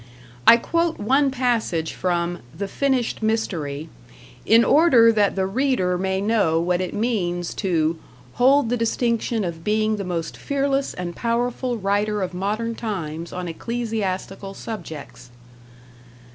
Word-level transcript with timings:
I 0.47 0.57
quote 0.57 0.97
one 0.97 1.29
passage 1.29 1.93
from 1.93 2.39
"The 2.57 2.67
Finished 2.67 3.21
Mystery", 3.21 3.87
in 4.47 4.65
order 4.65 5.11
that 5.11 5.35
the 5.35 5.45
reader 5.45 5.95
may 5.95 6.19
know 6.19 6.59
what 6.59 6.81
it 6.81 6.95
means 6.95 7.53
to 7.61 7.99
"hold 8.33 8.69
the 8.69 8.77
distinction 8.77 9.43
of 9.43 9.63
being 9.63 9.97
the 9.97 10.03
most 10.03 10.37
fearless 10.37 10.95
and 10.95 11.15
powerful 11.15 11.77
writer 11.77 12.23
of 12.23 12.33
modern 12.33 12.73
times 12.73 13.31
on 13.31 13.47
ecclesiastical 13.47 14.55
subjects." 14.55 15.29